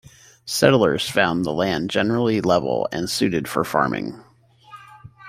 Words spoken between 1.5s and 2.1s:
land